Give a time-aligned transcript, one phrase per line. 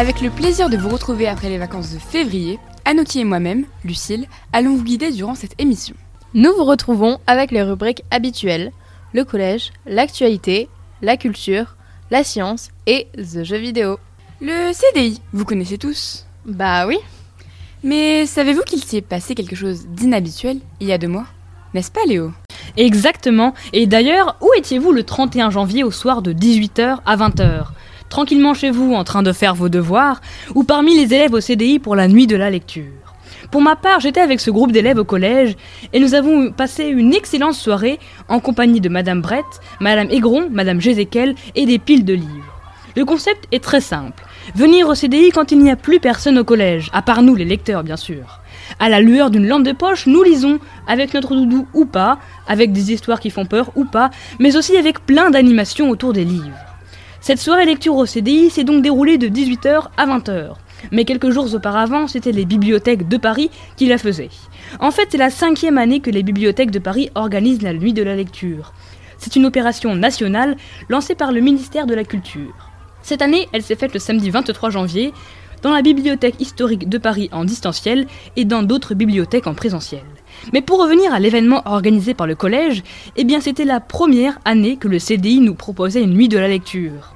[0.00, 4.28] Avec le plaisir de vous retrouver après les vacances de février, Anoki et moi-même, Lucille,
[4.50, 5.94] allons vous guider durant cette émission.
[6.32, 8.72] Nous vous retrouvons avec les rubriques habituelles
[9.12, 10.70] le collège, l'actualité,
[11.02, 11.76] la culture,
[12.10, 13.98] la science et the jeu vidéo.
[14.40, 16.96] Le CDI, vous connaissez tous Bah oui.
[17.82, 21.26] Mais savez-vous qu'il s'y est passé quelque chose d'inhabituel il y a deux mois?
[21.74, 22.32] N'est-ce pas Léo?
[22.78, 23.52] Exactement.
[23.74, 27.66] Et d'ailleurs, où étiez-vous le 31 janvier au soir de 18h à 20h
[28.10, 30.20] Tranquillement chez vous en train de faire vos devoirs
[30.54, 32.84] ou parmi les élèves au CDI pour la nuit de la lecture
[33.50, 35.56] pour ma part, j'étais avec ce groupe d'élèves au collège
[35.92, 39.44] et nous avons passé une excellente soirée en compagnie de Madame Brett,
[39.80, 42.60] Madame Aigron, Madame Jézéquel et des piles de livres.
[42.96, 44.22] Le concept est très simple.
[44.54, 47.44] Venir au CDI quand il n'y a plus personne au collège, à part nous les
[47.44, 48.40] lecteurs bien sûr.
[48.78, 52.72] À la lueur d'une lampe de poche, nous lisons, avec notre doudou ou pas, avec
[52.72, 56.69] des histoires qui font peur ou pas, mais aussi avec plein d'animations autour des livres.
[57.22, 60.54] Cette soirée lecture au CDI s'est donc déroulée de 18h à 20h.
[60.90, 64.30] Mais quelques jours auparavant, c'était les bibliothèques de Paris qui la faisaient.
[64.80, 68.02] En fait, c'est la cinquième année que les bibliothèques de Paris organisent la nuit de
[68.02, 68.72] la lecture.
[69.18, 70.56] C'est une opération nationale
[70.88, 72.70] lancée par le ministère de la Culture.
[73.02, 75.12] Cette année, elle s'est faite le samedi 23 janvier
[75.62, 80.04] dans la bibliothèque historique de Paris en distanciel et dans d'autres bibliothèques en présentiel.
[80.52, 82.82] Mais pour revenir à l'événement organisé par le collège,
[83.16, 86.48] eh bien c'était la première année que le CDI nous proposait une nuit de la
[86.48, 87.14] lecture.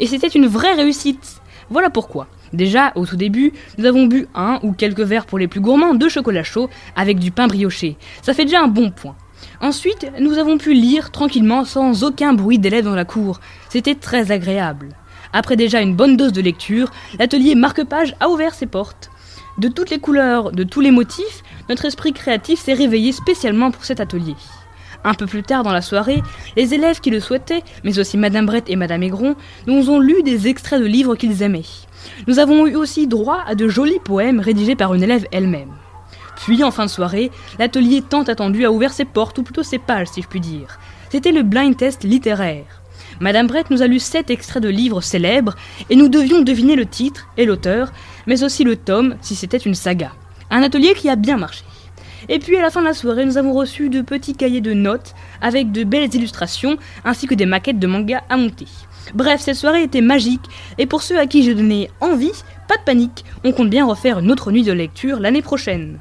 [0.00, 1.40] Et c'était une vraie réussite.
[1.70, 2.26] Voilà pourquoi.
[2.52, 5.94] Déjà, au tout début, nous avons bu un ou quelques verres pour les plus gourmands
[5.94, 7.96] de chocolat chaud avec du pain brioché.
[8.20, 9.16] Ça fait déjà un bon point.
[9.60, 13.40] Ensuite, nous avons pu lire tranquillement sans aucun bruit d'élèves dans la cour.
[13.68, 14.90] C'était très agréable.
[15.32, 19.10] Après déjà une bonne dose de lecture, l'atelier Marque-Page a ouvert ses portes.
[19.58, 23.86] De toutes les couleurs, de tous les motifs, notre esprit créatif s'est réveillé spécialement pour
[23.86, 24.36] cet atelier.
[25.04, 26.22] Un peu plus tard dans la soirée,
[26.54, 30.22] les élèves qui le souhaitaient, mais aussi Madame Brett et Madame Aigron, nous ont lu
[30.22, 31.64] des extraits de livres qu'ils aimaient.
[32.26, 35.72] Nous avons eu aussi droit à de jolis poèmes rédigés par une élève elle-même.
[36.44, 39.78] Puis, en fin de soirée, l'atelier tant attendu a ouvert ses portes, ou plutôt ses
[39.78, 40.78] pages, si je puis dire.
[41.08, 42.82] C'était le blind test littéraire.
[43.18, 45.54] Madame Brett nous a lu sept extraits de livres célèbres,
[45.88, 47.92] et nous devions deviner le titre et l'auteur,
[48.26, 50.12] mais aussi le tome, si c'était une saga.
[50.52, 51.64] Un atelier qui a bien marché.
[52.28, 54.74] Et puis à la fin de la soirée, nous avons reçu de petits cahiers de
[54.74, 56.76] notes avec de belles illustrations
[57.06, 58.66] ainsi que des maquettes de manga à monter.
[59.14, 60.44] Bref, cette soirée était magique
[60.76, 62.32] et pour ceux à qui j'ai donné envie,
[62.68, 65.98] pas de panique, on compte bien refaire une autre nuit de lecture l'année prochaine.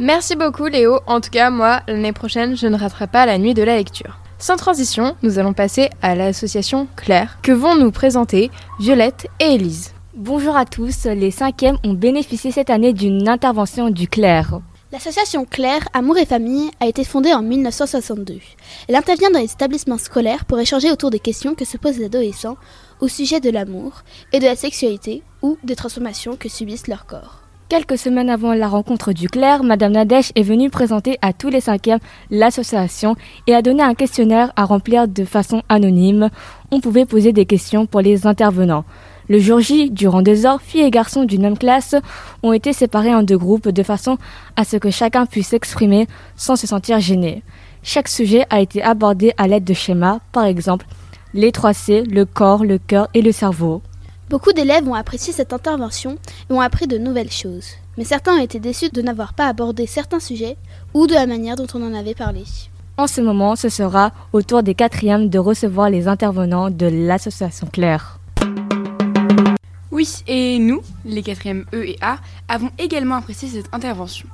[0.00, 3.54] Merci beaucoup Léo, en tout cas moi, l'année prochaine, je ne raterai pas la nuit
[3.54, 4.18] de la lecture.
[4.38, 9.93] Sans transition, nous allons passer à l'association Claire, que vont nous présenter Violette et Élise.
[10.16, 14.60] Bonjour à tous, les cinquièmes ont bénéficié cette année d'une intervention du Claire.
[14.92, 18.38] L'association Claire Amour et Famille a été fondée en 1962.
[18.86, 22.04] Elle intervient dans les établissements scolaires pour échanger autour des questions que se posent les
[22.04, 22.56] adolescents
[23.00, 24.02] au sujet de l'amour
[24.32, 27.40] et de la sexualité ou des transformations que subissent leur corps.
[27.68, 31.62] Quelques semaines avant la rencontre du Claire, Madame Nadège est venue présenter à tous les
[31.62, 31.98] cinquièmes
[32.30, 33.16] l'association
[33.48, 36.30] et a donné un questionnaire à remplir de façon anonyme.
[36.70, 38.84] On pouvait poser des questions pour les intervenants.
[39.28, 41.94] Le jour J, durant deux heures, filles et garçons d'une même classe
[42.42, 44.18] ont été séparés en deux groupes de façon
[44.56, 47.42] à ce que chacun puisse s'exprimer sans se sentir gêné.
[47.82, 50.86] Chaque sujet a été abordé à l'aide de schémas, par exemple
[51.34, 53.82] les trois C, le corps, le cœur et le cerveau.
[54.30, 56.16] Beaucoup d'élèves ont apprécié cette intervention
[56.48, 57.70] et ont appris de nouvelles choses.
[57.98, 60.56] Mais certains ont été déçus de n'avoir pas abordé certains sujets
[60.94, 62.44] ou de la manière dont on en avait parlé.
[62.96, 67.66] En ce moment, ce sera au tour des quatrièmes de recevoir les intervenants de l'association
[67.66, 68.20] Claire.
[69.94, 72.18] Oui, et nous, les 4e E et A,
[72.48, 74.26] avons également apprécié cette intervention.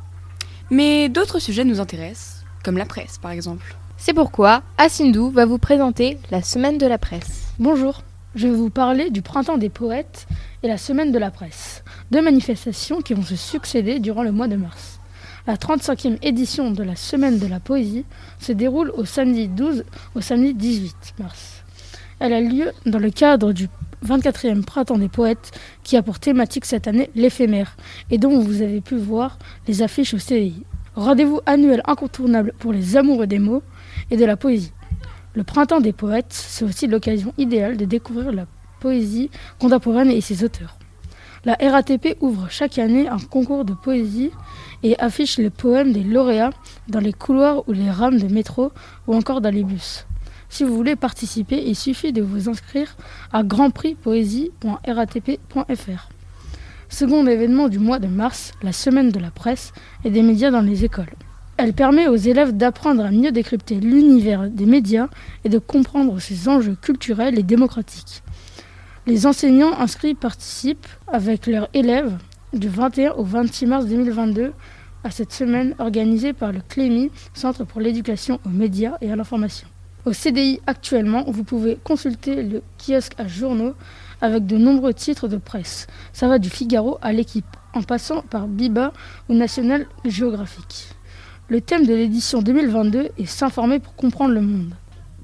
[0.70, 3.76] Mais d'autres sujets nous intéressent, comme la presse par exemple.
[3.98, 7.52] C'est pourquoi Asindou va vous présenter la semaine de la presse.
[7.58, 8.04] Bonjour,
[8.34, 10.26] je vais vous parler du printemps des poètes
[10.62, 14.48] et la semaine de la presse, deux manifestations qui vont se succéder durant le mois
[14.48, 14.98] de mars.
[15.46, 18.06] La 35e édition de la semaine de la poésie
[18.38, 19.84] se déroule au samedi 12
[20.14, 21.64] au samedi 18 mars.
[22.18, 23.68] Elle a lieu dans le cadre du
[24.06, 25.52] 24e Printemps des Poètes,
[25.82, 27.76] qui a pour thématique cette année l'éphémère,
[28.10, 29.38] et dont vous avez pu voir
[29.68, 30.64] les affiches au CDI.
[30.94, 33.62] Rendez-vous annuel incontournable pour les amoureux des mots
[34.10, 34.72] et de la poésie.
[35.34, 38.46] Le Printemps des Poètes, c'est aussi l'occasion idéale de découvrir la
[38.80, 40.76] poésie contemporaine et ses auteurs.
[41.44, 44.30] La RATP ouvre chaque année un concours de poésie
[44.82, 46.50] et affiche les poèmes des lauréats
[46.88, 48.72] dans les couloirs ou les rames de métro
[49.06, 50.06] ou encore dans les bus.
[50.50, 52.96] Si vous voulez participer, il suffit de vous inscrire
[53.32, 56.08] à grandprixpoésie.ratp.fr.
[56.88, 59.72] Second événement du mois de mars, la semaine de la presse
[60.04, 61.14] et des médias dans les écoles.
[61.56, 65.06] Elle permet aux élèves d'apprendre à mieux décrypter l'univers des médias
[65.44, 68.24] et de comprendre ses enjeux culturels et démocratiques.
[69.06, 72.18] Les enseignants inscrits participent avec leurs élèves
[72.52, 74.52] du 21 au 26 mars 2022
[75.04, 79.68] à cette semaine organisée par le CLEMI, Centre pour l'éducation aux médias et à l'information.
[80.06, 83.74] Au CDI actuellement, vous pouvez consulter le kiosque à journaux
[84.22, 85.88] avec de nombreux titres de presse.
[86.14, 87.44] Ça va du Figaro à l'équipe,
[87.74, 88.94] en passant par Biba
[89.28, 90.88] ou National Geographic.
[91.48, 94.72] Le thème de l'édition 2022 est S'informer pour comprendre le monde.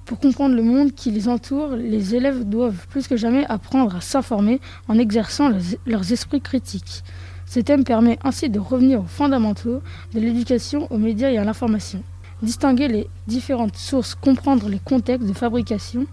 [0.04, 4.02] Pour comprendre le monde qui les entoure, les élèves doivent plus que jamais apprendre à
[4.02, 7.02] s'informer en exerçant leurs, leurs esprits critiques.
[7.46, 9.80] Ce thème permet ainsi de revenir aux fondamentaux
[10.12, 12.02] de l'éducation aux médias et à l'information.
[12.42, 16.06] Distinguer les différentes sources, comprendre les contextes de fabrication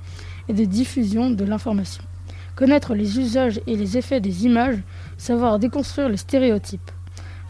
[0.48, 2.04] et de diffusion de l'information.
[2.56, 4.80] Connaître les usages et les effets des images,
[5.18, 6.92] savoir déconstruire les stéréotypes.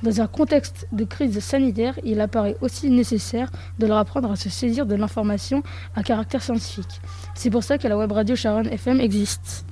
[0.01, 3.49] Dans un contexte de crise sanitaire, il apparaît aussi nécessaire
[3.79, 5.63] de leur apprendre à se saisir de l'information
[5.95, 6.99] à caractère scientifique.
[7.35, 9.65] C'est pour ça que la web radio Sharon FM existe.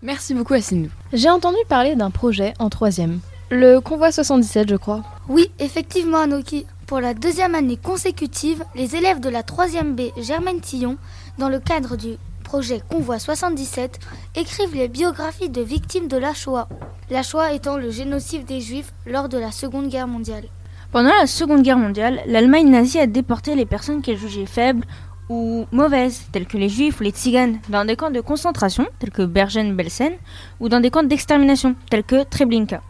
[0.00, 0.88] Merci beaucoup Assine.
[1.12, 3.20] J'ai entendu parler d'un projet en troisième.
[3.50, 5.02] Le Convoi 77, je crois.
[5.28, 6.64] Oui, effectivement, Anoki.
[6.86, 10.98] Pour la deuxième année consécutive, les élèves de la 3e B Germaine Tillon,
[11.36, 12.10] dans le cadre du
[12.44, 13.98] projet Convoi 77,
[14.36, 16.68] écrivent les biographies de victimes de la Shoah.
[17.10, 20.44] La Shoah étant le génocide des Juifs lors de la Seconde Guerre mondiale.
[20.92, 24.84] Pendant la Seconde Guerre mondiale, l'Allemagne nazie a déporté les personnes qu'elle jugeait faibles
[25.28, 29.10] ou mauvaises, telles que les Juifs ou les Tziganes, dans des camps de concentration, tels
[29.10, 30.12] que Bergen-Belsen,
[30.60, 32.80] ou dans des camps d'extermination, tels que Treblinka.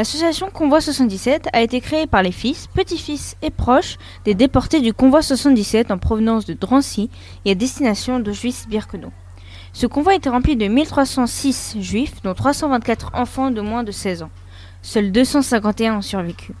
[0.00, 4.94] L'association Convoi 77 a été créée par les fils, petits-fils et proches des déportés du
[4.94, 7.10] Convoi 77 en provenance de Drancy
[7.44, 9.12] et à destination d'Auschwitz-Birkenau.
[9.74, 14.30] Ce convoi était rempli de 1306 juifs, dont 324 enfants de moins de 16 ans.
[14.80, 16.54] Seuls 251 ont survécu.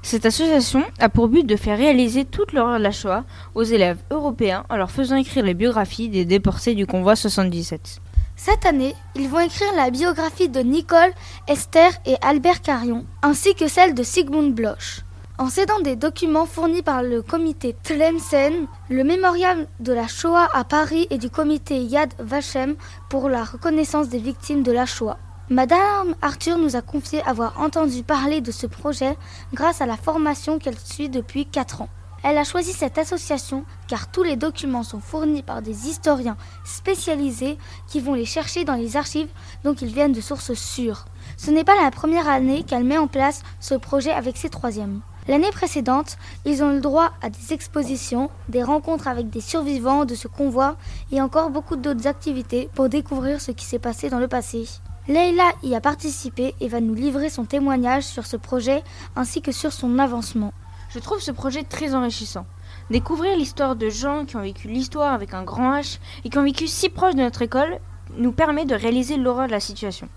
[0.00, 3.24] Cette association a pour but de faire réaliser toute l'horreur de la Shoah
[3.54, 8.00] aux élèves européens en leur faisant écrire les biographies des déportés du convoi 77.
[8.42, 11.12] Cette année, ils vont écrire la biographie de Nicole,
[11.46, 15.02] Esther et Albert Carion, ainsi que celle de Sigmund Bloch.
[15.36, 20.64] En cédant des documents fournis par le comité Tlemcen, le mémorial de la Shoah à
[20.64, 22.76] Paris et du comité Yad Vashem
[23.10, 25.18] pour la reconnaissance des victimes de la Shoah.
[25.50, 29.18] Madame Arthur nous a confié avoir entendu parler de ce projet
[29.52, 31.90] grâce à la formation qu'elle suit depuis 4 ans.
[32.22, 37.56] Elle a choisi cette association car tous les documents sont fournis par des historiens spécialisés
[37.88, 39.30] qui vont les chercher dans les archives,
[39.64, 41.06] donc ils viennent de sources sûres.
[41.38, 45.00] Ce n'est pas la première année qu'elle met en place ce projet avec ses troisièmes.
[45.28, 50.04] L'année précédente, ils ont eu le droit à des expositions, des rencontres avec des survivants
[50.04, 50.76] de ce convoi
[51.12, 54.66] et encore beaucoup d'autres activités pour découvrir ce qui s'est passé dans le passé.
[55.08, 58.82] Leila y a participé et va nous livrer son témoignage sur ce projet
[59.16, 60.52] ainsi que sur son avancement.
[60.92, 62.46] Je trouve ce projet très enrichissant.
[62.90, 66.42] Découvrir l'histoire de gens qui ont vécu l'histoire avec un grand H et qui ont
[66.42, 67.78] vécu si proche de notre école
[68.16, 70.08] nous permet de réaliser l'horreur de la situation.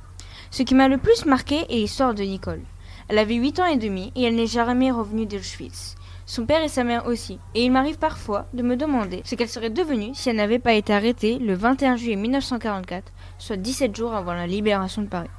[0.49, 2.61] Ce qui m'a le plus marqué est l'histoire de Nicole.
[3.07, 5.93] Elle avait 8 ans et demi et elle n'est jamais revenue d'Auschwitz.
[6.25, 9.49] Son père et sa mère aussi, et il m'arrive parfois de me demander ce qu'elle
[9.49, 14.15] serait devenue si elle n'avait pas été arrêtée le 21 juillet 1944, soit 17 jours
[14.15, 15.29] avant la libération de Paris.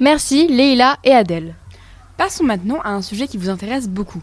[0.00, 1.54] Merci Leila et Adèle.
[2.16, 4.22] Passons maintenant à un sujet qui vous intéresse beaucoup.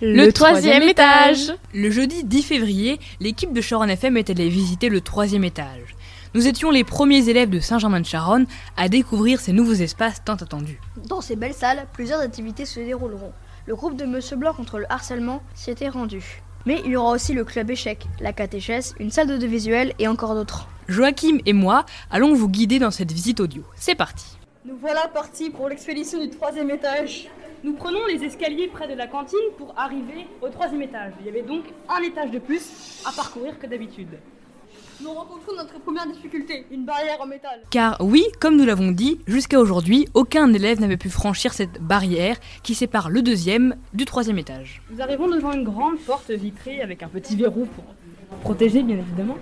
[0.00, 1.52] Le, troisième étage.
[1.72, 5.94] Le jeudi 10 février, l'équipe de Sharon FM est allée visiter le troisième étage.
[6.34, 10.80] Nous étions les premiers élèves de Saint-Germain-de-Charonne à découvrir ces nouveaux espaces tant attendus.
[11.06, 13.32] Dans ces belles salles, plusieurs activités se dérouleront.
[13.66, 16.42] Le groupe de Monsieur Blanc contre le harcèlement s'y était rendu.
[16.66, 20.08] Mais il y aura aussi le club échec, la catéchèse, une salle de visuel et
[20.08, 20.68] encore d'autres.
[20.88, 23.62] Joachim et moi allons vous guider dans cette visite audio.
[23.76, 24.37] C'est parti.
[24.68, 27.30] Nous voilà partis pour l'expédition du troisième étage.
[27.64, 31.14] Nous prenons les escaliers près de la cantine pour arriver au troisième étage.
[31.20, 34.18] Il y avait donc un étage de plus à parcourir que d'habitude.
[35.00, 37.62] Nous rencontrons notre première difficulté, une barrière en métal.
[37.70, 42.36] Car oui, comme nous l'avons dit, jusqu'à aujourd'hui, aucun élève n'avait pu franchir cette barrière
[42.62, 44.82] qui sépare le deuxième du troisième étage.
[44.90, 47.84] Nous arrivons devant une grande porte vitrée avec un petit verrou pour
[48.42, 49.38] protéger, bien évidemment.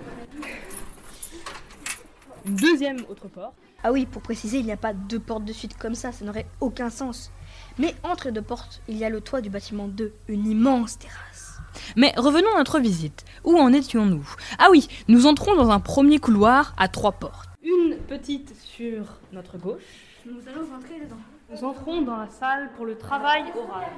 [2.45, 3.66] Une deuxième autre porte.
[3.83, 6.25] Ah oui, pour préciser, il n'y a pas deux portes de suite comme ça, ça
[6.25, 7.31] n'aurait aucun sens.
[7.77, 11.59] Mais entre deux portes, il y a le toit du bâtiment 2, une immense terrasse.
[11.95, 13.23] Mais revenons à notre visite.
[13.43, 14.27] Où en étions-nous?
[14.57, 17.49] Ah oui, nous entrons dans un premier couloir à trois portes.
[17.61, 19.83] Une petite sur notre gauche.
[20.25, 21.15] Nous allons entrer dedans.
[21.51, 23.91] Nous entrons dans la salle pour le travail oral.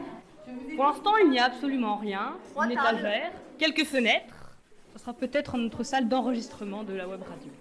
[0.75, 2.33] Pour l'instant, il n'y a absolument rien.
[2.57, 4.35] Une étagère, quelques fenêtres.
[4.93, 7.51] Ce sera peut-être notre salle d'enregistrement de la web radio.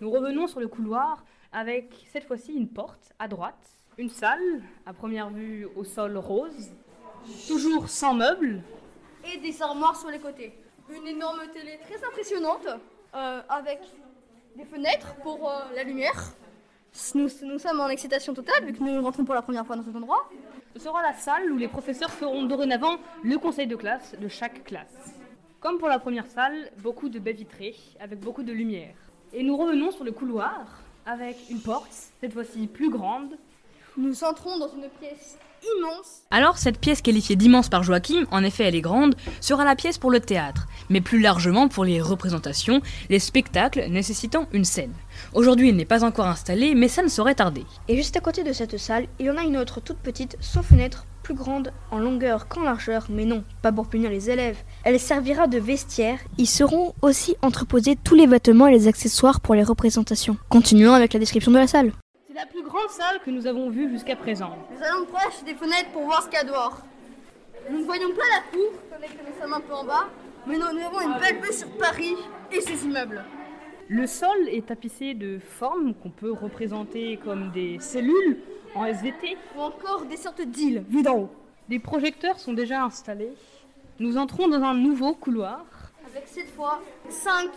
[0.00, 4.92] Nous revenons sur le couloir avec cette fois-ci une porte à droite, une salle à
[4.92, 6.70] première vue au sol rose,
[7.48, 8.62] toujours sans meubles.
[9.24, 10.56] Et des armoires sur les côtés.
[10.88, 12.68] Une énorme télé très impressionnante
[13.14, 13.80] euh, avec
[14.56, 16.32] Des fenêtres pour euh, la lumière.
[17.14, 19.82] Nous, nous sommes en excitation totale vu que nous rentrons pour la première fois dans
[19.82, 20.28] cet endroit.
[20.74, 24.62] Ce sera la salle où les professeurs feront dorénavant le conseil de classe de chaque
[24.62, 25.14] classe.
[25.60, 28.94] Comme pour la première salle, beaucoup de baies vitrées avec beaucoup de lumière.
[29.34, 30.64] Et nous revenons sur le couloir
[31.04, 33.30] avec une porte, cette fois-ci plus grande.
[33.96, 36.22] Nous entrons dans une pièce immense.
[36.30, 39.98] Alors, cette pièce qualifiée d'immense par Joachim, en effet elle est grande, sera la pièce
[39.98, 42.80] pour le théâtre, mais plus largement pour les représentations,
[43.10, 44.94] les spectacles nécessitant une scène.
[45.34, 47.64] Aujourd'hui, elle n'est pas encore installée, mais ça ne saurait tarder.
[47.88, 50.36] Et juste à côté de cette salle, il y en a une autre toute petite,
[50.40, 54.56] sans fenêtre, plus grande en longueur qu'en largeur, mais non, pas pour punir les élèves.
[54.82, 56.18] Elle servira de vestiaire.
[56.38, 60.38] Y seront aussi entreposés tous les vêtements et les accessoires pour les représentations.
[60.48, 61.92] Continuons avec la description de la salle.
[62.28, 64.56] C'est la plus grande salle que nous avons vue jusqu'à présent.
[64.74, 66.78] Nous allons proche des fenêtres pour voir ce qu'il y a dehors.
[67.70, 70.08] Nous ne voyons pas la cour, tandis que nous sommes un peu en bas,
[70.46, 72.16] mais nous avons une belle vue sur Paris
[72.50, 73.22] et ses immeubles.
[73.90, 78.38] Le sol est tapissé de formes qu'on peut représenter comme des cellules
[78.74, 81.30] en SVT ou encore des sortes d'îles vues d'en haut.
[81.68, 83.32] Des projecteurs sont déjà installés.
[83.98, 85.64] Nous entrons dans un nouveau couloir.
[86.06, 87.50] Avec cette fois 5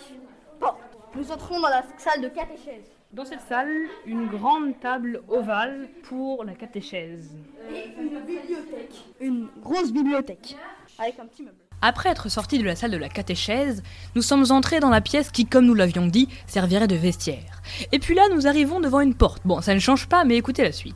[0.59, 0.79] portes.
[1.15, 2.89] Nous entrons dans la salle de catéchèse.
[3.13, 7.35] Dans cette salle, une grande table ovale pour la catéchèse.
[7.69, 9.03] Et une bibliothèque.
[9.19, 10.55] Une grosse bibliothèque.
[10.97, 11.57] Avec un petit meuble.
[11.83, 13.81] Après être sortis de la salle de la catéchèse,
[14.15, 17.61] nous sommes entrés dans la pièce qui, comme nous l'avions dit, servirait de vestiaire.
[17.91, 19.41] Et puis là, nous arrivons devant une porte.
[19.45, 20.95] Bon, ça ne change pas, mais écoutez la suite.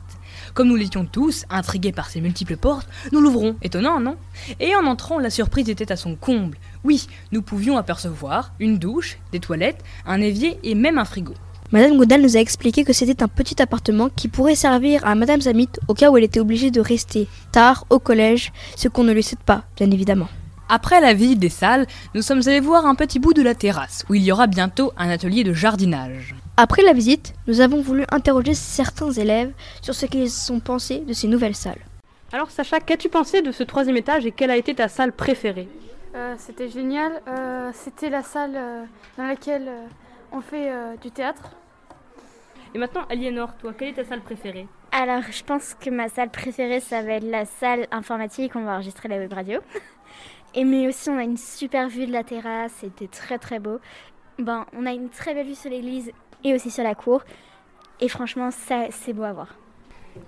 [0.54, 3.56] Comme nous l'étions tous, intrigués par ces multiples portes, nous l'ouvrons.
[3.62, 4.16] Étonnant, non?
[4.60, 6.56] Et en entrant, la surprise était à son comble.
[6.84, 11.34] Oui, nous pouvions apercevoir une douche, des toilettes, un évier et même un frigo.
[11.72, 15.40] Madame Godal nous a expliqué que c'était un petit appartement qui pourrait servir à Madame
[15.40, 19.12] Zamit au cas où elle était obligée de rester tard au collège, ce qu'on ne
[19.12, 20.28] lui souhaite pas, bien évidemment.
[20.68, 24.04] Après la visite des salles, nous sommes allés voir un petit bout de la terrasse,
[24.08, 26.34] où il y aura bientôt un atelier de jardinage.
[26.56, 31.12] Après la visite, nous avons voulu interroger certains élèves sur ce qu'ils ont pensé de
[31.12, 31.78] ces nouvelles salles.
[32.32, 35.68] Alors Sacha, qu'as-tu pensé de ce troisième étage et quelle a été ta salle préférée?
[36.16, 37.12] Euh, C'était génial.
[37.28, 38.84] Euh, C'était la salle euh,
[39.16, 39.68] dans laquelle
[40.32, 41.50] on fait euh, du théâtre.
[42.74, 44.66] Et maintenant, Aliénor, toi, quelle est ta salle préférée?
[44.90, 48.52] Alors, je pense que ma salle préférée, ça va être la salle informatique.
[48.56, 49.60] On va enregistrer la web radio.
[50.56, 52.72] Et mais aussi, on a une super vue de la terrasse.
[52.80, 53.78] C'était très très beau.
[54.38, 56.10] Ben, on a une très belle vue sur l'église
[56.44, 57.22] et aussi sur la cour.
[58.00, 59.54] Et franchement, ça, c'est beau à voir.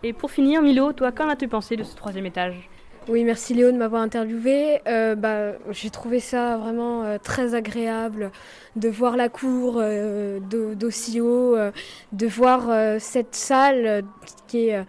[0.03, 2.69] Et pour finir, Milo, toi, qu'en as-tu pensé de ce troisième étage?
[3.09, 4.81] Oui, merci Léo de m'avoir interviewé.
[4.87, 8.31] Euh, bah, J'ai trouvé ça vraiment euh, très agréable
[8.77, 11.73] de voir la cour euh, d'au- d'aussi haut, euh,
[12.13, 14.03] de voir euh, cette salle euh,
[14.47, 14.83] qui est, euh,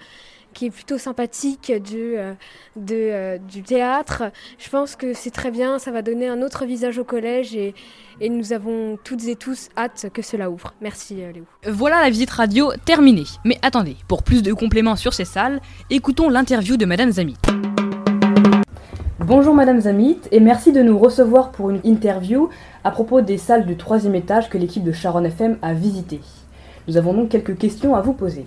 [0.59, 2.33] qui est plutôt sympathique du, euh,
[2.75, 4.23] de, euh, du théâtre.
[4.57, 7.73] Je pense que c'est très bien, ça va donner un autre visage au collège et,
[8.19, 10.73] et nous avons toutes et tous hâte que cela ouvre.
[10.81, 11.45] Merci euh, Léo.
[11.65, 13.23] Voilà la visite radio terminée.
[13.45, 17.37] Mais attendez, pour plus de compléments sur ces salles, écoutons l'interview de Madame Zamit.
[19.19, 22.49] Bonjour Madame Zamit et merci de nous recevoir pour une interview
[22.83, 26.19] à propos des salles du troisième étage que l'équipe de Sharon FM a visitées.
[26.89, 28.43] Nous avons donc quelques questions à vous poser.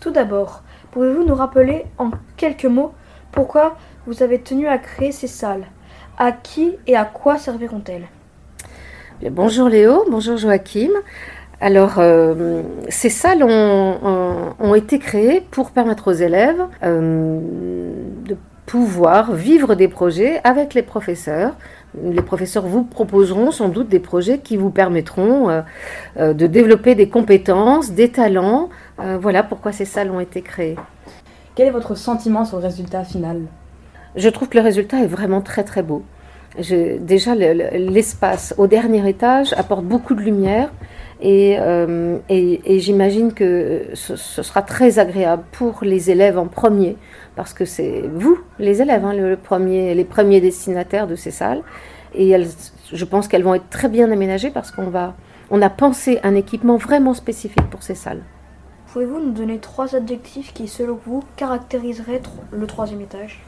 [0.00, 2.92] Tout d'abord, pouvez-vous nous rappeler en quelques mots
[3.32, 3.76] pourquoi
[4.06, 5.66] vous avez tenu à créer ces salles?
[6.16, 8.08] À qui et à quoi serviront-elles?
[9.30, 10.90] Bonjour Léo, bonjour Joachim.
[11.60, 17.40] Alors, euh, ces salles ont, été créées pour permettre aux élèves euh,
[18.26, 21.54] de pouvoir vivre des projets avec les professeurs.
[22.00, 25.48] Les professeurs vous proposeront sans doute des projets qui vous permettront
[26.18, 28.68] euh, de développer des compétences, des talents.
[29.00, 30.76] Euh, voilà pourquoi ces salles ont été créées.
[31.54, 33.42] Quel est votre sentiment sur le résultat final?
[34.16, 36.02] Je trouve que le résultat est vraiment très très beau.
[36.58, 40.70] Je- déjà, le- le- l'espace au dernier étage apporte beaucoup de lumière
[41.20, 46.46] et, euh, et- et j'imagine que ce, ce sera très agréable pour les élèves en
[46.46, 46.96] premier,
[47.36, 51.62] parce que c'est vous, les élèves, hein, le premier, les premiers destinataires de ces salles.
[52.14, 52.48] Et elles-
[52.92, 55.14] je pense qu'elles vont être très bien aménagées parce qu'on va,
[55.50, 58.22] on a pensé un équipement vraiment spécifique pour ces salles.
[58.98, 63.40] Pouvez-vous nous donner trois adjectifs qui, selon vous, caractériseraient le troisième étage?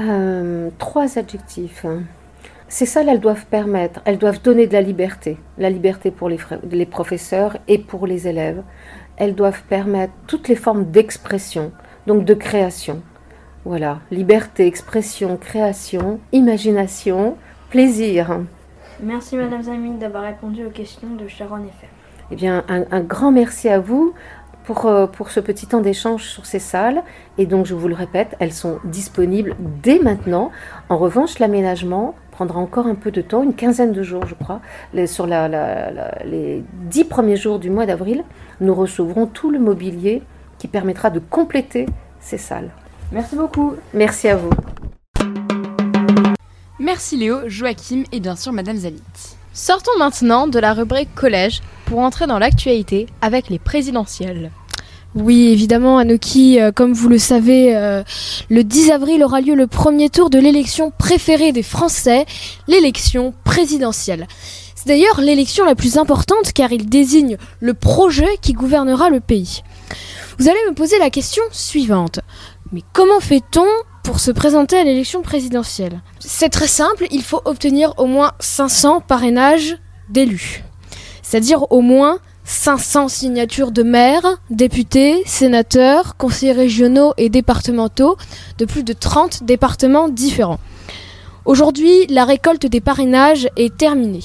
[0.00, 1.84] Euh, trois adjectifs.
[2.68, 6.86] Ces salles, elles doivent permettre, elles doivent donner de la liberté, la liberté pour les,
[6.86, 8.62] professeurs et pour les élèves.
[9.16, 11.72] Elles doivent permettre toutes les formes d'expression,
[12.06, 13.02] donc de création.
[13.64, 17.36] Voilà, liberté, expression, création, imagination,
[17.70, 18.38] plaisir.
[19.02, 21.90] Merci Madame Zamine d'avoir répondu aux questions de Sharon FM.
[22.32, 24.14] Eh bien, un, un grand merci à vous.
[24.64, 27.02] Pour, euh, pour ce petit temps d'échange sur ces salles.
[27.38, 30.50] Et donc, je vous le répète, elles sont disponibles dès maintenant.
[30.88, 34.60] En revanche, l'aménagement prendra encore un peu de temps, une quinzaine de jours, je crois.
[34.94, 38.24] Les, sur la, la- la- les dix premiers jours du mois d'avril,
[38.60, 40.22] nous recevrons tout le mobilier
[40.58, 41.86] qui permettra de compléter
[42.20, 42.70] ces salles.
[43.12, 43.74] Merci beaucoup.
[43.94, 44.50] Merci à vous.
[46.78, 49.02] Merci Léo, Joachim et bien sûr Madame Zalit.
[49.52, 54.52] Sortons maintenant de la rubrique collège pour entrer dans l'actualité avec les présidentielles.
[55.16, 58.04] Oui, évidemment, Anoki, euh, comme vous le savez, euh,
[58.48, 62.26] le 10 avril aura lieu le premier tour de l'élection préférée des Français,
[62.68, 64.28] l'élection présidentielle.
[64.76, 69.62] C'est d'ailleurs l'élection la plus importante car il désigne le projet qui gouvernera le pays.
[70.38, 72.20] Vous allez me poser la question suivante.
[72.70, 73.66] Mais comment fait-on
[74.02, 79.00] pour se présenter à l'élection présidentielle C'est très simple, il faut obtenir au moins 500
[79.00, 79.76] parrainages
[80.08, 80.64] d'élus.
[81.22, 88.16] C'est-à-dire au moins 500 signatures de maires, députés, sénateurs, conseillers régionaux et départementaux
[88.58, 90.58] de plus de 30 départements différents.
[91.44, 94.24] Aujourd'hui, la récolte des parrainages est terminée.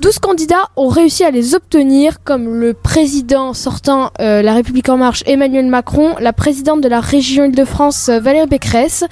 [0.00, 4.96] 12 candidats ont réussi à les obtenir, comme le président sortant euh, La République En
[4.96, 9.02] Marche Emmanuel Macron, la présidente de la région Île-de-France euh, Valérie Pécresse,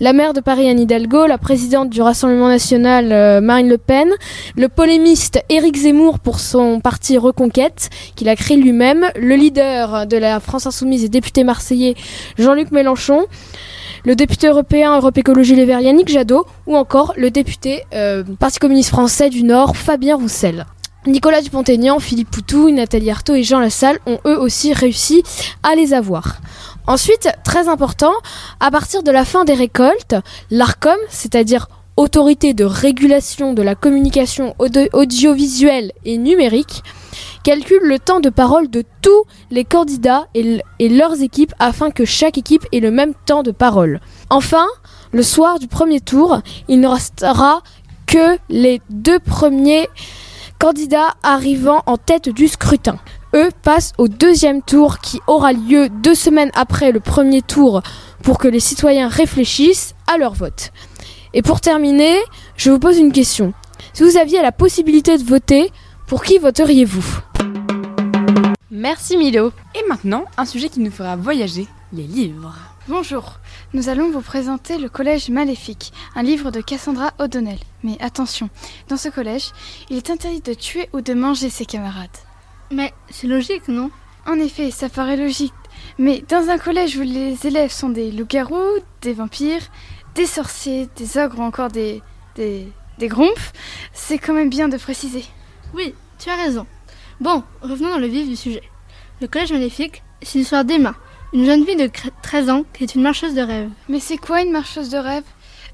[0.00, 4.08] la maire de Paris Anne Hidalgo, la présidente du Rassemblement National euh, Marine Le Pen,
[4.56, 10.16] le polémiste Éric Zemmour pour son parti Reconquête, qu'il a créé lui-même, le leader de
[10.16, 11.96] la France Insoumise et député marseillais
[12.38, 13.26] Jean-Luc Mélenchon,
[14.04, 18.58] le député européen Europe Écologie Les Verts Yannick Jadot, ou encore le député euh, Parti
[18.58, 20.66] communiste français du Nord Fabien Roussel.
[21.06, 25.22] Nicolas Dupont-Aignan, Philippe Poutou, Nathalie Arthaud et Jean Lassalle ont eux aussi réussi
[25.62, 26.40] à les avoir.
[26.86, 28.12] Ensuite, très important,
[28.58, 30.14] à partir de la fin des récoltes,
[30.50, 31.68] l'ARCOM, c'est-à-dire
[32.00, 36.82] Autorité de régulation de la communication audio- audiovisuelle et numérique,
[37.44, 42.38] calcule le temps de parole de tous les candidats et leurs équipes afin que chaque
[42.38, 44.00] équipe ait le même temps de parole.
[44.30, 44.66] Enfin,
[45.12, 47.62] le soir du premier tour, il ne restera
[48.06, 49.86] que les deux premiers
[50.58, 52.96] candidats arrivant en tête du scrutin.
[53.34, 57.82] Eux passent au deuxième tour qui aura lieu deux semaines après le premier tour
[58.22, 60.72] pour que les citoyens réfléchissent à leur vote.
[61.32, 62.18] Et pour terminer,
[62.56, 63.54] je vous pose une question.
[63.92, 65.70] Si vous aviez la possibilité de voter,
[66.08, 67.20] pour qui voteriez-vous?
[68.72, 69.52] Merci Milo.
[69.76, 72.54] Et maintenant, un sujet qui nous fera voyager, les livres.
[72.88, 73.38] Bonjour,
[73.74, 77.58] nous allons vous présenter le Collège Maléfique, un livre de Cassandra O'Donnell.
[77.84, 78.50] Mais attention,
[78.88, 79.52] dans ce collège,
[79.88, 82.08] il est interdit de tuer ou de manger ses camarades.
[82.72, 83.92] Mais c'est logique, non?
[84.26, 85.54] En effet, ça paraît logique.
[85.98, 89.62] Mais dans un collège où les élèves sont des loups-garous, des vampires,
[90.14, 92.02] des sorciers, des ogres ou encore des.
[92.36, 92.68] des.
[92.98, 93.38] des grompes,
[93.92, 95.24] c'est quand même bien de préciser.
[95.74, 96.66] Oui, tu as raison.
[97.20, 98.62] Bon, revenons dans le vif du sujet.
[99.20, 100.94] Le collège maléfique, c'est l'histoire d'Emma,
[101.32, 103.70] une jeune fille de cre- 13 ans qui est une marcheuse de rêve.
[103.88, 105.24] Mais c'est quoi une marcheuse de rêve?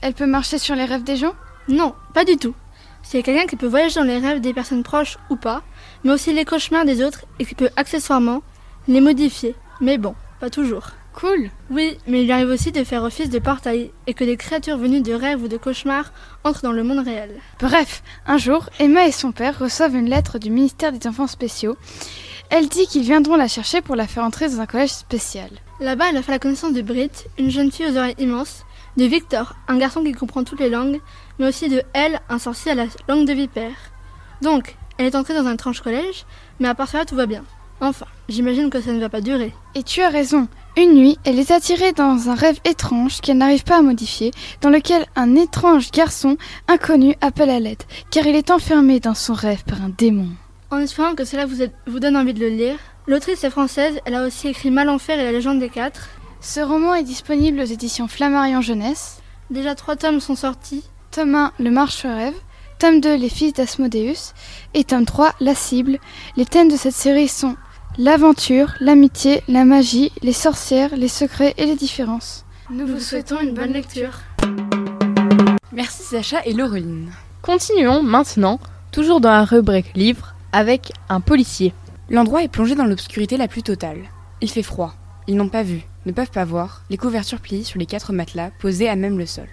[0.01, 1.35] Elle peut marcher sur les rêves des gens?
[1.68, 2.55] Non, pas du tout.
[3.03, 5.62] C'est quelqu'un qui peut voyager dans les rêves des personnes proches ou pas,
[6.03, 8.42] mais aussi les cauchemars des autres et qui peut accessoirement
[8.88, 9.55] les modifier.
[9.81, 10.88] Mais bon, pas toujours.
[11.16, 11.50] Cool.
[11.70, 15.00] Oui, mais il arrive aussi de faire office de portail et que des créatures venues
[15.00, 16.12] de rêves ou de cauchemars
[16.44, 17.31] entrent dans le monde réel.
[17.59, 21.79] Bref, un jour, Emma et son père reçoivent une lettre du ministère des Enfants spéciaux.
[22.50, 25.48] Elle dit qu'ils viendront la chercher pour la faire entrer dans un collège spécial.
[25.81, 28.66] Là-bas, elle a fait la connaissance de Brit, une jeune fille aux oreilles immenses,
[28.98, 31.00] de Victor, un garçon qui comprend toutes les langues,
[31.38, 33.90] mais aussi de Elle, un sorcier à la langue de vipère.
[34.42, 36.26] Donc, elle est entrée dans un étrange collège,
[36.61, 37.44] mais à part cela, tout va bien.
[37.80, 39.52] Enfin, j'imagine que ça ne va pas durer.
[39.74, 40.48] Et tu as raison.
[40.78, 44.70] Une nuit, elle est attirée dans un rêve étrange qu'elle n'arrive pas à modifier, dans
[44.70, 46.36] lequel un étrange garçon
[46.68, 50.28] inconnu appelle à l'aide, car il est enfermé dans son rêve par un démon.
[50.70, 54.00] En espérant que cela vous, ait- vous donne envie de le lire, l'autrice est française,
[54.04, 56.08] elle a aussi écrit Malenfer et la légende des quatre.
[56.40, 59.22] Ce roman est disponible aux éditions Flammarion Jeunesse.
[59.50, 60.82] Déjà trois tomes sont sortis.
[61.10, 62.34] Tome 1, Le Marche rêve.
[62.78, 64.34] Tome 2, Les fils d'Asmodéus.
[64.74, 65.98] Et tome 3, La cible.
[66.36, 67.56] Les thèmes de cette série sont
[67.98, 72.44] l'aventure, l'amitié, la magie, les sorcières, les secrets et les différences.
[72.70, 74.20] Nous vous souhaitons une bonne lecture.
[75.72, 77.11] Merci Sacha et Laureline.
[77.42, 78.61] Continuons maintenant,
[78.92, 81.72] toujours dans la rubrique livre, avec un policier.
[82.11, 84.02] L'endroit est plongé dans l'obscurité la plus totale.
[84.40, 84.94] Il fait froid.
[85.26, 88.50] Ils n'ont pas vu, ne peuvent pas voir, les couvertures pliées sur les quatre matelas
[88.61, 89.48] posés à même le sol.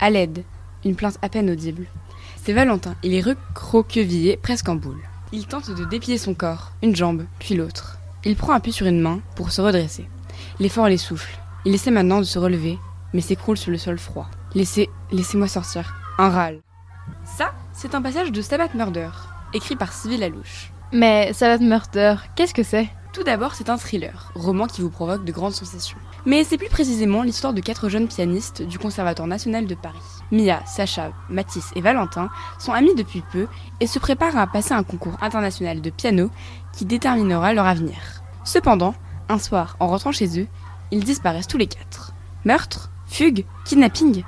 [0.00, 0.44] À l'aide,
[0.84, 1.86] une plainte à peine audible.
[2.42, 5.00] C'est Valentin, il est recroquevillé, presque en boule.
[5.36, 7.98] Il tente de déplier son corps, une jambe, puis l'autre.
[8.24, 10.08] Il prend appui sur une main pour se redresser.
[10.60, 11.36] L'effort les souffle.
[11.64, 12.78] Il essaie maintenant de se relever,
[13.12, 14.28] mais s'écroule sur le sol froid.
[14.54, 15.92] Laissez, laissez-moi sortir.
[16.18, 16.60] Un râle.
[17.24, 19.10] Ça, c'est un passage de Stabat Murder,
[19.52, 20.70] écrit par Sylvie Lalouche.
[20.92, 22.88] Mais Salad Murder, qu'est-ce que c'est?
[23.12, 25.98] Tout d'abord, c'est un thriller, roman qui vous provoque de grandes sensations.
[26.26, 29.98] Mais c'est plus précisément l'histoire de quatre jeunes pianistes du Conservatoire national de Paris.
[30.30, 33.46] Mia, Sacha, Mathis et Valentin sont amis depuis peu
[33.80, 36.30] et se préparent à passer un concours international de piano
[36.72, 37.96] qui déterminera leur avenir.
[38.44, 38.94] Cependant,
[39.28, 40.46] un soir, en rentrant chez eux,
[40.90, 42.12] ils disparaissent tous les quatre.
[42.44, 44.22] Meurtre Fugue Kidnapping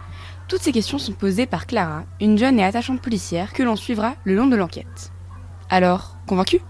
[0.48, 4.14] Toutes ces questions sont posées par Clara, une jeune et attachante policière que l'on suivra
[4.24, 5.12] le long de l'enquête.
[5.68, 6.60] Alors, convaincu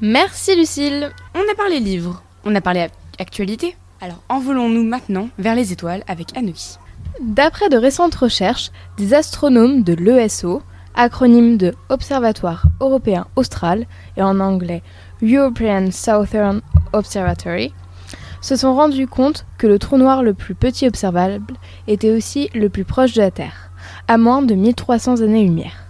[0.00, 1.12] Merci Lucille.
[1.34, 3.76] On a parlé livres, on a parlé actualité.
[4.00, 6.78] Alors envolons-nous maintenant vers les étoiles avec Anouk.
[7.20, 10.62] D'après de récentes recherches, des astronomes de l'ESO,
[10.94, 14.82] acronyme de Observatoire européen austral et en anglais
[15.22, 16.62] European Southern
[16.94, 17.74] Observatory,
[18.40, 21.52] se sont rendus compte que le trou noir le plus petit observable
[21.86, 23.70] était aussi le plus proche de la Terre,
[24.08, 25.88] à moins de 1300 années-lumière.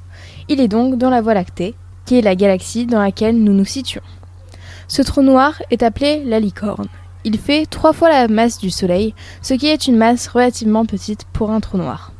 [0.48, 3.64] Il est donc dans la Voie lactée, qui est la galaxie dans laquelle nous nous
[3.64, 4.02] situons.
[4.88, 6.88] Ce trou noir est appelé la licorne.
[7.24, 11.26] Il fait trois fois la masse du Soleil, ce qui est une masse relativement petite
[11.32, 12.12] pour un trou noir.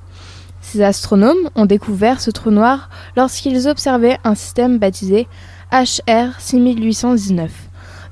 [0.60, 5.26] Ces astronomes ont découvert ce trou noir lorsqu'ils observaient un système baptisé
[5.72, 7.50] HR 6819,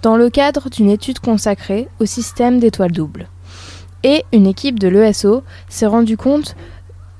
[0.02, 3.28] dans le cadre d'une étude consacrée au système d'étoiles doubles.
[4.02, 6.56] Et une équipe de l'ESO s'est rendue compte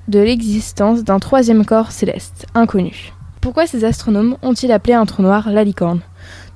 [0.08, 3.12] de l'existence d'un troisième corps céleste, inconnu.
[3.42, 6.00] Pourquoi ces astronomes ont-ils appelé un trou noir la licorne?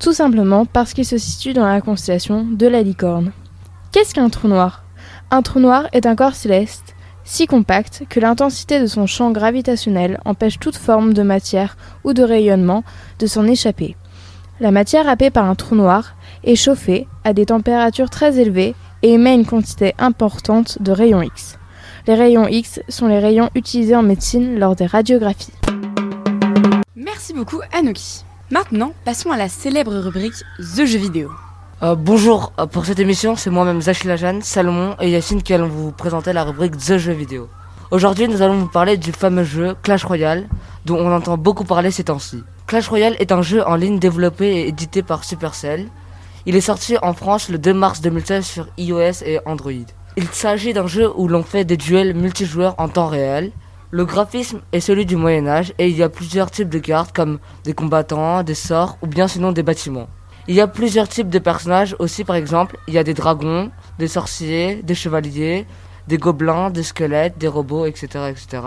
[0.03, 3.31] Tout simplement parce qu'il se situe dans la constellation de la licorne.
[3.93, 4.83] Qu'est-ce qu'un trou noir?
[5.31, 10.19] Un trou noir est un corps céleste si compact que l'intensité de son champ gravitationnel
[10.25, 12.83] empêche toute forme de matière ou de rayonnement
[13.21, 13.95] de s'en échapper.
[14.59, 19.13] La matière happée par un trou noir est chauffée à des températures très élevées et
[19.13, 21.61] émet une quantité importante de rayons X.
[22.09, 25.53] Les rayons X sont les rayons utilisés en médecine lors des radiographies.
[26.97, 28.25] Merci beaucoup Anoki.
[28.53, 31.31] Maintenant, passons à la célèbre rubrique The Jeux vidéo.
[31.83, 35.69] Euh, bonjour, euh, pour cette émission, c'est moi-même Zachila Jeanne, Salomon et Yacine qui allons
[35.69, 37.49] vous présenter la rubrique The Jeux vidéo.
[37.91, 40.51] Aujourd'hui, nous allons vous parler du fameux jeu Clash Royale,
[40.85, 42.45] dont on entend beaucoup parler ces temps-ci.
[42.67, 45.89] Clash Royale est un jeu en ligne développé et édité par Supercell.
[46.45, 49.73] Il est sorti en France le 2 mars 2016 sur iOS et Android.
[50.19, 53.51] Il s'agit d'un jeu où l'on fait des duels multijoueurs en temps réel.
[53.95, 57.15] Le graphisme est celui du Moyen Âge et il y a plusieurs types de cartes
[57.15, 60.09] comme des combattants, des sorts ou bien sinon des bâtiments.
[60.49, 63.71] Il y a plusieurs types de personnages aussi par exemple, il y a des dragons,
[63.99, 65.67] des sorciers, des chevaliers,
[66.09, 68.31] des gobelins, des squelettes, des robots, etc.
[68.31, 68.63] etc.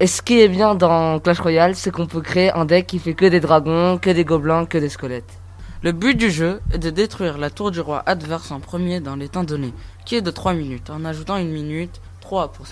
[0.00, 2.98] Et ce qui est bien dans Clash Royale, c'est qu'on peut créer un deck qui
[2.98, 5.38] fait que des dragons, que des gobelins, que des squelettes.
[5.84, 9.14] Le but du jeu est de détruire la tour du roi adverse en premier dans
[9.14, 9.74] les temps donnés,
[10.04, 12.66] qui est de 3 minutes, en ajoutant une minute 3 pour.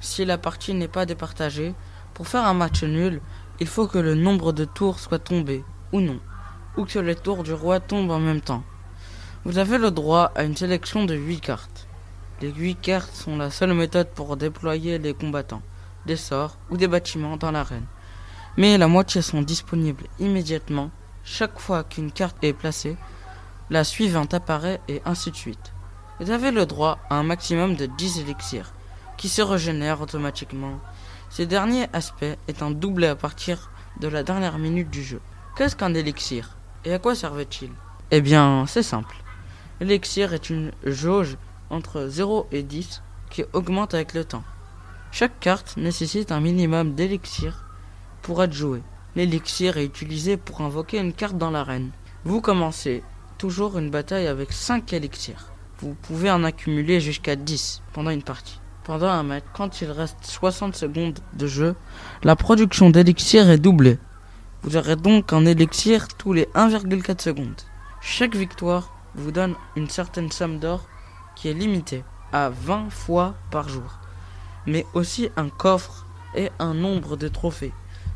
[0.00, 1.74] Si la partie n'est pas départagée,
[2.12, 3.22] pour faire un match nul,
[3.58, 6.20] il faut que le nombre de tours soit tombé, ou non,
[6.76, 8.62] ou que les tours du roi tombent en même temps.
[9.46, 11.88] Vous avez le droit à une sélection de 8 cartes.
[12.42, 15.62] Les 8 cartes sont la seule méthode pour déployer les combattants,
[16.04, 17.86] des sorts ou des bâtiments dans l'arène.
[18.58, 20.90] Mais la moitié sont disponibles immédiatement
[21.24, 22.98] chaque fois qu'une carte est placée,
[23.70, 25.72] la suivante apparaît et ainsi de suite.
[26.20, 28.74] Vous avez le droit à un maximum de 10 élixirs,
[29.22, 30.80] qui se régénèrent automatiquement.
[31.30, 35.20] Ce dernier aspect étant doublé à partir de la dernière minute du jeu.
[35.56, 36.56] Qu'est-ce qu'un élixir?
[36.84, 37.70] Et à quoi servait-il?
[38.10, 39.14] Eh bien, c'est simple.
[39.78, 41.36] L'élixir est une jauge
[41.70, 44.42] entre 0 et 10 qui augmente avec le temps.
[45.12, 47.64] Chaque carte nécessite un minimum d'élixir
[48.22, 48.82] pour être jouée.
[49.14, 51.92] L'élixir est utilisé pour invoquer une carte dans l'arène.
[52.24, 53.04] Vous commencez
[53.38, 55.52] toujours une bataille avec 5 élixirs.
[55.78, 58.61] Vous pouvez en accumuler jusqu'à 10 pendant une partie.
[58.84, 61.76] Pendant un match, quand il reste 60 secondes de jeu,
[62.24, 63.98] la production d'élixir est doublée.
[64.62, 67.60] Vous aurez donc un élixir tous les 1,4 secondes.
[68.00, 70.88] Chaque victoire vous donne une certaine somme d'or
[71.36, 73.98] qui est limitée à 20 fois par jour,
[74.66, 77.72] mais aussi un coffre et un nombre de trophées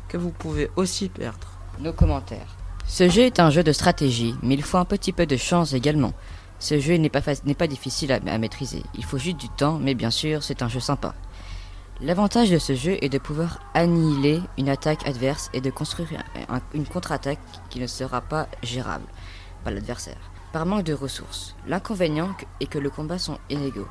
[0.09, 1.47] que vous pouvez aussi perdre.
[1.79, 2.57] Nos commentaires.
[2.87, 5.73] Ce jeu est un jeu de stratégie, mais il faut un petit peu de chance
[5.73, 6.13] également.
[6.59, 10.09] Ce jeu n'est pas, pas difficile à, maîtriser, il faut juste du temps, mais bien
[10.09, 11.13] sûr c'est un jeu sympa.
[12.01, 16.09] L'avantage de ce jeu est de pouvoir annihiler une attaque adverse et de construire
[16.49, 17.39] un, un, une contre-attaque
[17.69, 19.05] qui ne sera pas gérable
[19.63, 21.55] par l'adversaire, par manque de ressources.
[21.67, 23.87] L'inconvénient est que les combats sont inégaux.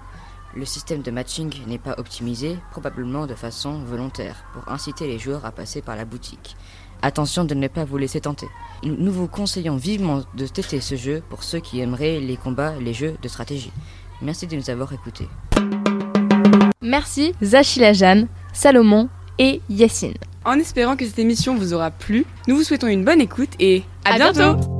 [0.55, 5.45] Le système de matching n'est pas optimisé, probablement de façon volontaire, pour inciter les joueurs
[5.45, 6.57] à passer par la boutique.
[7.03, 8.47] Attention de ne pas vous laisser tenter.
[8.85, 12.95] Nous vous conseillons vivement de tester ce jeu pour ceux qui aimeraient les combats, les
[12.95, 13.73] jeux de stratégie.
[14.23, 15.29] Merci de nous avoir écoutés.
[16.83, 20.15] Merci Zachila Jeanne, Salomon et Yacine.
[20.45, 23.83] En espérant que cette émission vous aura plu, nous vous souhaitons une bonne écoute et
[24.05, 24.76] à, à bientôt, bientôt